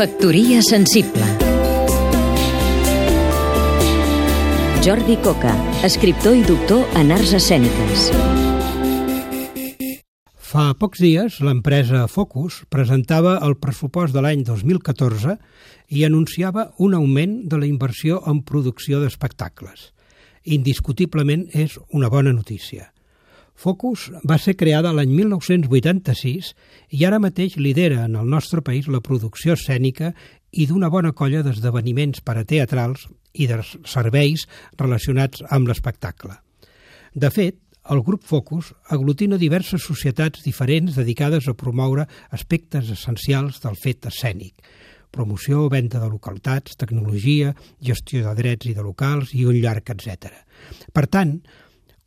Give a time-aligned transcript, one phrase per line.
[0.00, 1.26] Factoria sensible
[4.80, 5.50] Jordi Coca,
[5.84, 8.06] escriptor i doctor en arts escèniques.
[10.40, 15.36] Fa pocs dies, l'empresa Focus presentava el pressupost de l'any 2014
[15.92, 19.90] i anunciava un augment de la inversió en producció d'espectacles.
[20.48, 22.88] Indiscutiblement és una bona notícia.
[23.60, 26.54] Focus va ser creada l'any 1986
[26.96, 30.14] i ara mateix lidera en el nostre país la producció escènica
[30.56, 33.04] i d'una bona colla d'esdeveniments parateatrals
[33.36, 34.46] i de serveis
[34.80, 36.38] relacionats amb l'espectacle.
[37.12, 37.60] De fet,
[37.92, 44.54] el grup Focus aglutina diverses societats diferents dedicades a promoure aspectes essencials del fet escènic,
[45.12, 50.30] promoció, venda de localitats, tecnologia, gestió de drets i de locals i un llarg etc.
[50.94, 51.40] Per tant,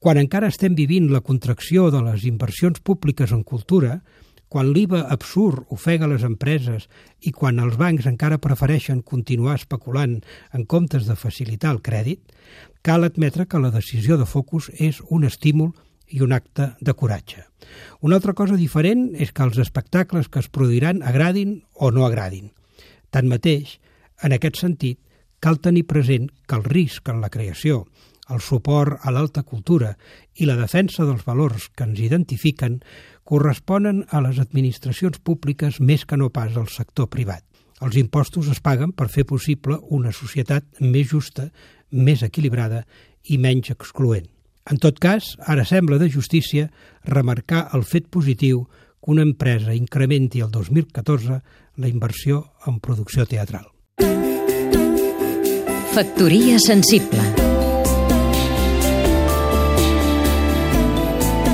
[0.00, 4.00] quan encara estem vivint la contracció de les inversions públiques en cultura,
[4.50, 6.88] quan l'IVA absurd ofega les empreses
[7.20, 10.16] i quan els bancs encara prefereixen continuar especulant
[10.56, 12.32] en comptes de facilitar el crèdit,
[12.82, 15.76] cal admetre que la decisió de Focus és un estímul
[16.08, 17.44] i un acte de coratge.
[18.00, 22.50] Una altra cosa diferent és que els espectacles que es produiran agradin o no agradin.
[23.12, 23.78] Tanmateix,
[24.24, 24.98] en aquest sentit,
[25.38, 27.84] cal tenir present que el risc en la creació
[28.30, 29.94] el suport a l'alta cultura
[30.36, 32.80] i la defensa dels valors que ens identifiquen
[33.24, 37.44] corresponen a les administracions públiques més que no pas al sector privat.
[37.80, 41.48] Els impostos es paguen per fer possible una societat més justa,
[41.90, 42.84] més equilibrada
[43.30, 44.28] i menys excloent.
[44.70, 46.68] En tot cas, ara sembla de justícia
[47.04, 48.66] remarcar el fet positiu
[49.00, 51.40] que una empresa incrementi el 2014
[51.76, 53.66] la inversió en producció teatral.
[55.94, 57.29] Factoria sensible